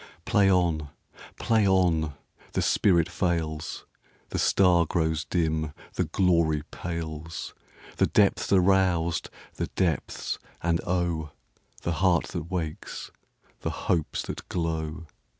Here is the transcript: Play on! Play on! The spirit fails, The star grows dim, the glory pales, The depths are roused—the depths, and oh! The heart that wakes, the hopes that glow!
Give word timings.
Play 0.25 0.51
on! 0.51 0.89
Play 1.39 1.67
on! 1.67 2.15
The 2.53 2.63
spirit 2.63 3.07
fails, 3.07 3.85
The 4.29 4.39
star 4.39 4.87
grows 4.87 5.25
dim, 5.25 5.73
the 5.93 6.05
glory 6.05 6.63
pales, 6.71 7.53
The 7.97 8.07
depths 8.07 8.51
are 8.51 8.59
roused—the 8.61 9.67
depths, 9.75 10.39
and 10.63 10.81
oh! 10.87 11.29
The 11.83 11.91
heart 12.01 12.29
that 12.29 12.49
wakes, 12.49 13.11
the 13.59 13.69
hopes 13.85 14.23
that 14.23 14.49
glow! 14.49 15.05